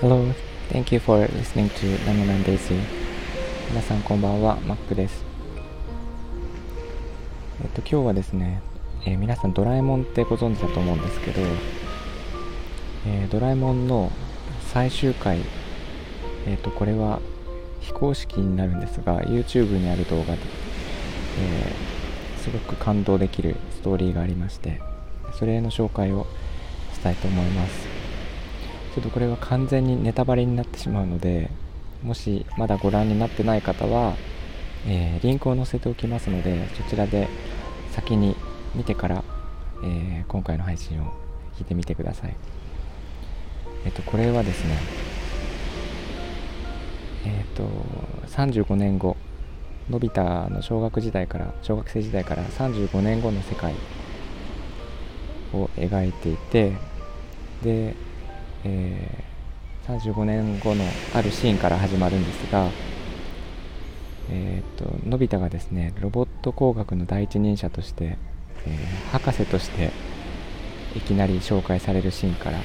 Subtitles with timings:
[0.00, 0.32] Hello,
[0.70, 2.76] thank you for listening to Ramen Daisy.
[3.70, 5.24] 皆さんこんばんは、マックです。
[7.60, 8.62] えっと、今日はですね、
[9.04, 11.42] えー、皆さんドラえもんってご存知だと思うんですけど、
[13.08, 14.12] えー、ドラえもんの
[14.72, 15.40] 最終回、
[16.46, 17.18] えっと、これは
[17.80, 20.38] 非公式になるんですが、YouTube にある動画で、
[21.40, 24.80] えー、すごく感動できるストーリーがありまして、
[25.32, 26.26] それの紹介を
[26.92, 28.00] したいと思います。
[28.94, 31.48] ちょっとこれは完全にネタバレになってしまうので
[32.02, 34.14] もしまだご覧になってない方は、
[34.86, 37.28] えー、リンクを載せておきますのでそちらで
[37.92, 38.34] 先に
[38.74, 39.22] 見てから、
[39.84, 41.12] えー、今回の配信を
[41.56, 42.34] 聞いてみてください
[43.84, 44.76] えっとこれはですね
[47.26, 47.68] えっと
[48.28, 49.16] 35年後
[49.88, 53.74] のび太の小学時代から小学生時代から35年後の世界
[55.52, 56.72] を描いていて
[57.62, 57.94] で
[58.64, 60.84] えー、35年後の
[61.14, 62.68] あるシーンから始まるんですが、
[64.30, 68.18] えーと、のび太がですねロボット工学の第一人者として、
[68.66, 69.92] えー、博士として
[70.94, 72.58] いきなり紹介されるシーンから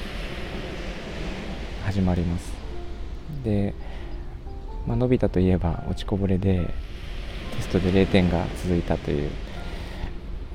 [1.84, 2.52] 始まります。
[3.44, 3.72] で、
[4.86, 6.74] まあのび太といえば落ちこぼれで
[7.56, 9.30] テストで0点が続いたという、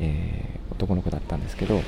[0.01, 1.81] えー、男の子だったんですけど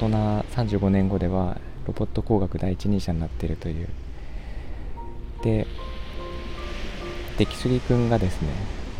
[0.00, 0.16] 大人
[0.56, 3.88] 35年後ではロボット工学第一人者になっているという。
[5.42, 5.66] で
[7.36, 8.48] 出来すぎ君がですね、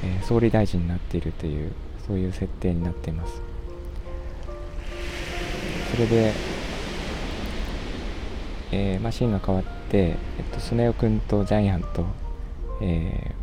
[0.04, 1.72] えー、総理大臣になっているという
[2.06, 3.40] そういう設定になっています。
[5.90, 6.32] それで、
[8.72, 12.04] えー、マシンが変わって、えっと、スネ夫君とジャイアンと、
[12.82, 13.34] え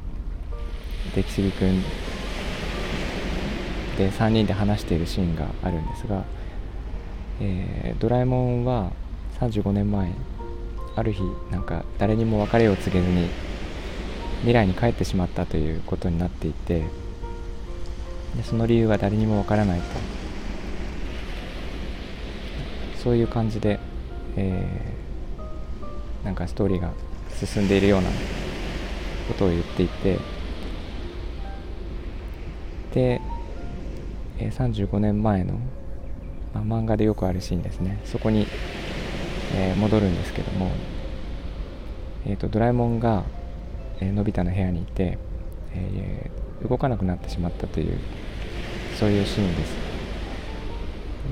[1.11, 1.81] ー、出来すぎ君
[3.97, 6.23] で3人で話しているシーンがあるんですが、
[7.39, 8.91] えー、ドラえもんは
[9.39, 10.11] 35年前
[10.95, 11.21] ある日
[11.51, 13.29] なんか誰にも別れを告げずに
[14.39, 16.85] 未来に帰ってしまったということになっていて
[18.35, 20.17] でその理由は誰にもわからないと。
[23.07, 23.79] そういう感じで、
[24.35, 26.91] えー、なんかストーリーが
[27.33, 28.09] 進んでいるような
[29.29, 30.19] ことを言っていて
[32.93, 33.21] で、
[34.39, 35.57] えー、35年前の、
[36.59, 37.99] あ、漫画でよくあるシーンですね。
[38.05, 38.47] そこに
[39.53, 40.71] えー、戻るんですけども、
[42.25, 43.23] えーと、ドラえもんが、
[43.99, 45.17] えー、のび太の部屋にいて、
[45.73, 47.97] えー、動かなくなってしまったという
[48.99, 49.87] そういうシーンです。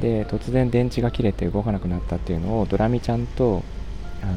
[0.02, 3.64] で突然電池が切れて動かなくなったっていうのをドラミちゃんと
[4.22, 4.36] あの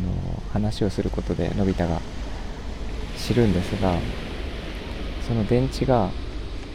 [0.53, 2.01] 話をすることでのび太が
[3.17, 3.97] 知るんですが
[5.27, 6.11] その電池が、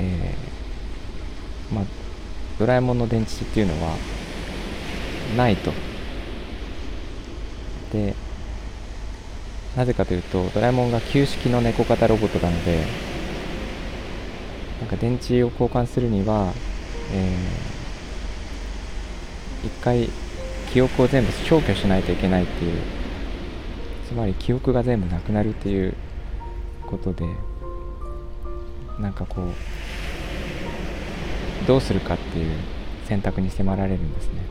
[0.01, 1.85] えー、まあ、
[2.59, 3.95] ドラえもんの電池っていうのは
[5.35, 5.71] ないと。
[7.91, 8.15] で
[9.75, 12.83] なぜかというとドラえもんが旧式の猫型ロボットなので
[14.79, 16.53] なんか電池を交換するには、
[17.13, 20.09] えー、一回
[20.71, 22.81] 記憶を全部消去しないといけないっていう
[24.07, 25.95] つまり記憶が全部なくなるっていう
[26.85, 27.25] ことで
[28.99, 29.82] なんかこう
[31.67, 32.55] どうするかっていう
[33.05, 34.41] 選択に迫られるんですね。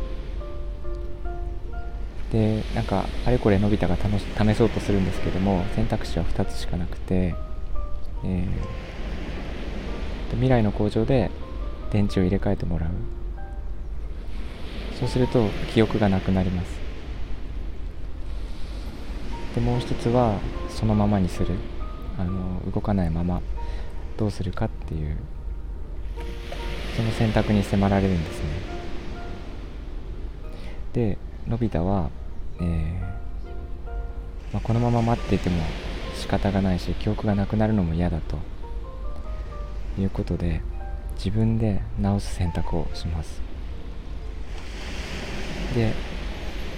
[2.32, 7.34] でなんかあれこれのび太が試そうとするんですけども選択肢は2つしかなくて、
[8.24, 11.30] えー、未来の工場で
[11.90, 12.90] 電池を入れ替えてもらう。
[14.98, 16.80] そうすると記憶がなくなります。
[19.54, 20.38] でもう一つは
[20.70, 21.54] そのままにする。
[22.18, 23.40] あの動かないまま
[24.18, 25.16] どうするかっていう
[26.96, 28.44] その選択に迫られるんですね。
[30.92, 32.10] でのび太は
[32.60, 33.00] えー、
[34.52, 35.62] まあ、このまま待っていても
[36.14, 38.38] 仕方がないし記憶がなくなるのも嫌だと
[40.00, 40.62] いうことで
[41.16, 43.40] 自分で直す選択をします。
[45.74, 45.92] で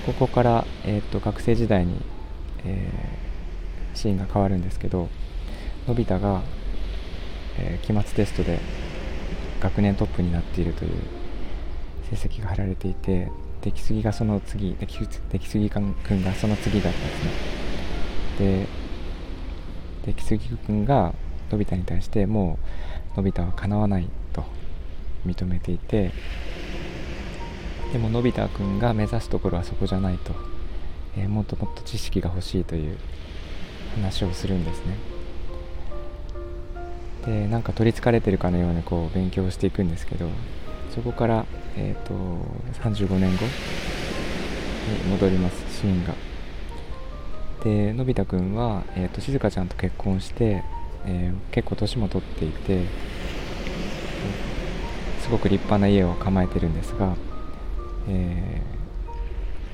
[0.07, 2.01] ここから、えーと、学生時代に、
[2.65, 5.09] えー、シーンが変わるんですけど
[5.89, 6.43] のび太が、
[7.59, 8.61] えー、期末テストで
[9.65, 10.91] 学年トップになっているという
[12.11, 13.31] 成績が貼られていて
[13.63, 17.31] 出来すぎがその次出来すぎくんがその次だったんですね。
[18.39, 18.67] で
[20.05, 21.15] 出来すぎくんが
[21.51, 22.59] のび太に対しても
[23.15, 24.45] うのび太はかなわないと
[25.27, 26.13] 認めていて
[27.95, 30.35] でものび太くんが目指すところはそこじゃないと、
[31.17, 32.99] えー、もっともっと知識が欲しいという
[33.95, 35.14] 話をするんですね。
[37.27, 40.29] でなんか取りつかれてるかのようにこう勉強していくんですけど
[40.95, 42.15] そこから、えーと、
[42.83, 46.15] 35年後に戻りますシーンが。
[47.65, 50.63] でのび太くんは、えーと、静香ちゃんと結婚して、
[51.07, 52.85] えー、結構年も取っていて
[55.23, 57.17] すごく立派な家を構えてるんですが、
[58.07, 58.61] え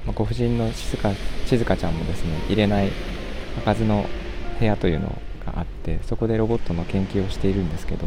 [0.04, 1.10] ー、まあ、ご婦人の静香
[1.46, 2.92] 静香ちゃんもですね入れない
[3.56, 4.06] 開かずの
[4.60, 8.06] 部屋というのをがあってそこでロボットの研究をしているんですけど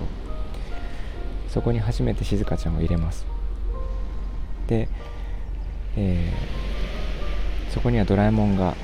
[1.49, 3.27] そこに初めて静香ちゃんを入れます。
[4.67, 4.87] で、
[5.95, 8.75] えー、そこにはドラえもんが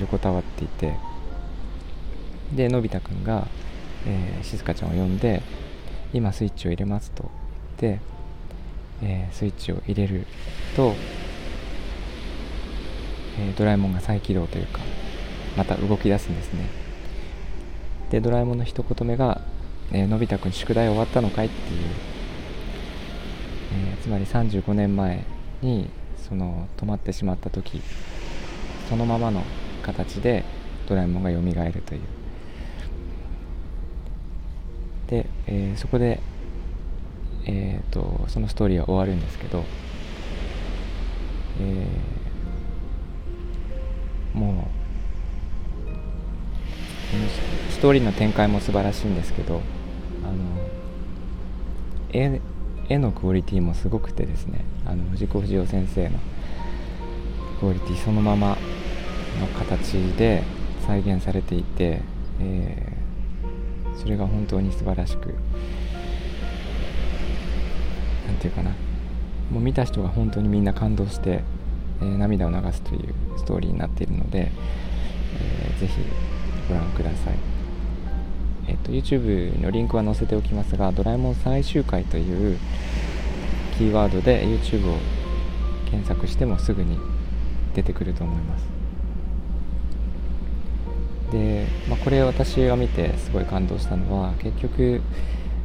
[0.00, 0.94] 横たわっていて
[2.54, 3.48] でのび太くんが、
[4.06, 5.42] えー、静香ちゃんを呼んで
[6.12, 7.30] 今スイッチを入れますと
[7.80, 8.00] 言って、
[9.02, 10.26] えー、スイッチを入れる
[10.76, 10.94] と、
[13.38, 14.80] えー、ドラえもんが再起動というか
[15.56, 16.81] また動き出すんですね。
[18.12, 19.40] でドラえもんの一言目が
[19.90, 21.80] 「えー、のび太くん宿題終わったのかい?」っていう
[23.74, 25.24] えー、つまり35年前
[25.62, 25.88] に
[26.28, 27.80] その止まってしまった時
[28.90, 29.42] そのままの
[29.82, 30.44] 形で
[30.86, 31.42] ドラえもんが蘇る
[31.80, 32.00] という
[35.06, 36.20] で、えー、そこで、
[37.46, 39.64] えーと、そのストーリーは終わるんですけど、
[41.60, 44.81] えー、もう
[47.82, 49.60] ストーリーの展開も素晴らしいんですけど
[50.22, 50.36] あの
[52.12, 52.40] 絵
[52.88, 56.20] 絵のクオリティもすごくてですねあの藤子不二雄先生の
[57.58, 58.50] クオリティそのまま
[59.40, 60.44] の形で
[60.86, 62.02] 再現されていて、
[62.40, 65.34] えー、それが本当に素晴らしく
[68.28, 68.70] 何て言うかな
[69.50, 71.42] もう見た人が本当にみんな感動して、
[72.00, 74.52] えー、涙を流すというストーリーになっているので、
[75.34, 75.94] えー、ぜひ
[76.68, 77.51] ご覧ください。
[78.68, 82.58] えっと、YouTube のリンクは載せておきますが、ドラえもん最終回という
[83.76, 84.96] キーワードで YouTube を
[85.86, 86.98] 検索してもすぐに
[87.74, 88.64] 出てくると思います。
[91.32, 95.00] で、まあ、これ私が見てすごい感動したのは結局、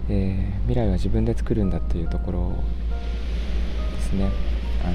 [0.10, 2.54] えー、未来は自分で作るんだっていうところ
[3.96, 4.30] ですね。
[4.84, 4.94] あの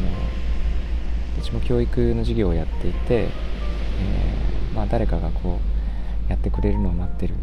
[1.38, 5.58] うちも教育の授業をやっていて、えー、まあ、誰かがこ
[6.28, 7.34] うやってくれるのを待ってる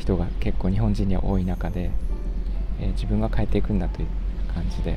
[0.00, 1.90] 人が結構日本人には多い中で、
[2.80, 4.08] えー、自分が変えていくんだという
[4.52, 4.96] 感じで、え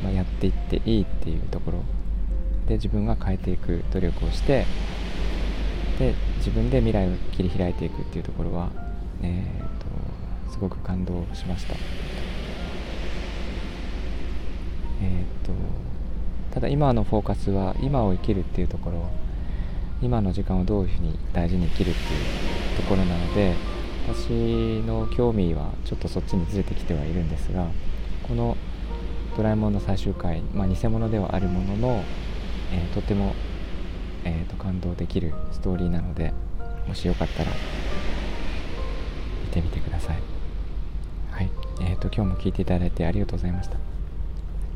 [0.00, 1.82] ー、まあ、やっていっていいっていうところ
[2.66, 4.66] で自分が変えていく努力をして
[5.98, 8.70] で自分で未来を切り開いていくっていうところは、
[9.22, 11.74] えーと、すごく感動しました。
[15.02, 15.52] えーと
[16.50, 19.08] ただ今のフォーカスは今を生きるっていうところ
[20.02, 22.02] 今の時間をどういうふうに大事に生きるってい
[22.56, 23.54] うところなので
[24.08, 27.66] 私の興味はちょっとそっちにずれてきてはいるんですが
[28.26, 28.56] この
[29.36, 32.02] 「ドラえもん」の最終回、まあ、偽物ではあるものの、
[32.72, 33.34] えー、とても、
[34.24, 36.32] えーと、感動できるストーリーなので
[36.88, 37.50] もしよかったら
[39.44, 40.16] 見てみてください。
[41.30, 41.50] はい、
[41.80, 43.76] えーと、今日も聞いていただいてありがとうございました。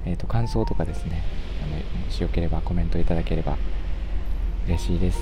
[0.07, 1.23] えーと感想とかですね
[1.63, 3.57] あのもしよければコメントいただければ
[4.67, 5.19] 嬉しいです、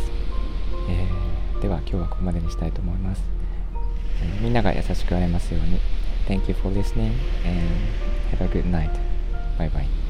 [0.89, 1.22] えー、
[1.63, 3.23] では今日はここまでにしたいと思います、
[4.21, 5.79] えー、みんなが優しくありますように
[6.27, 7.13] Thank you for listening
[7.45, 7.69] and
[8.31, 8.91] have a good night.
[9.59, 10.02] Bye bye.